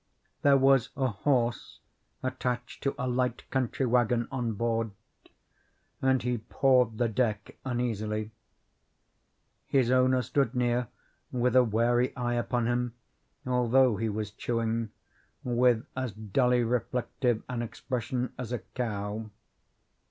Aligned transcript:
There 0.41 0.57
was 0.57 0.89
a 0.97 1.09
horse 1.09 1.79
attached 2.23 2.81
to 2.81 2.95
a 2.97 3.05
light 3.07 3.47
country 3.51 3.85
wagon 3.85 4.27
on 4.31 4.53
board, 4.53 4.89
and 6.01 6.23
he 6.23 6.39
pawed 6.39 6.97
the 6.97 7.07
deck 7.07 7.55
uneasily. 7.63 8.31
His 9.67 9.91
owner 9.91 10.23
stood 10.23 10.55
near, 10.55 10.87
with 11.31 11.55
a 11.55 11.63
wary 11.63 12.15
eye 12.15 12.33
upon 12.33 12.65
him, 12.65 12.95
although 13.45 13.97
he 13.97 14.09
was 14.09 14.31
chewing, 14.31 14.89
with 15.43 15.85
as 15.95 16.13
dully 16.13 16.63
reflective 16.63 17.43
an 17.47 17.61
expression 17.61 18.33
as 18.39 18.51
a 18.51 18.57
cow. 18.73 19.29